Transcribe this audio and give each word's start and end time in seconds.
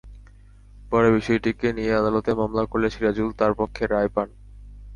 পরে 0.91 1.09
বিষয়টি 1.11 1.49
নিয়ে 1.71 1.91
আদালতে 1.93 2.31
মামলা 2.33 2.63
করলে 2.65 2.87
সিরাজুল 2.89 3.29
তাঁর 3.39 3.53
পক্ষে 3.55 3.83
রায় 3.87 4.11
পান। 4.15 4.27